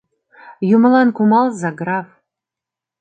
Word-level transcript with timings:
—Юмылан 0.75 1.09
кумалза, 1.17 1.69
граф!.. 1.79 2.07